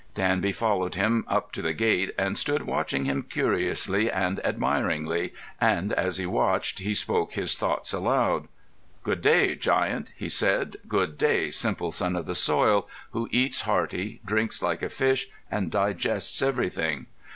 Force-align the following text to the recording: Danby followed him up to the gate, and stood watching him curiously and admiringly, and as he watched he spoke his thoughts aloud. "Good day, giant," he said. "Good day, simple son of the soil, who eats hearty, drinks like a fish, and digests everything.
Danby 0.15 0.51
followed 0.51 0.95
him 0.95 1.25
up 1.27 1.51
to 1.51 1.61
the 1.61 1.73
gate, 1.75 2.11
and 2.17 2.35
stood 2.35 2.63
watching 2.63 3.05
him 3.05 3.21
curiously 3.21 4.09
and 4.09 4.43
admiringly, 4.43 5.31
and 5.59 5.93
as 5.93 6.17
he 6.17 6.25
watched 6.25 6.79
he 6.79 6.95
spoke 6.95 7.33
his 7.33 7.55
thoughts 7.55 7.93
aloud. 7.93 8.47
"Good 9.03 9.21
day, 9.21 9.53
giant," 9.53 10.11
he 10.15 10.27
said. 10.27 10.77
"Good 10.87 11.19
day, 11.19 11.51
simple 11.51 11.91
son 11.91 12.15
of 12.15 12.25
the 12.25 12.33
soil, 12.33 12.89
who 13.11 13.27
eats 13.29 13.61
hearty, 13.61 14.21
drinks 14.25 14.63
like 14.63 14.81
a 14.81 14.89
fish, 14.89 15.27
and 15.51 15.69
digests 15.69 16.41
everything. 16.41 17.05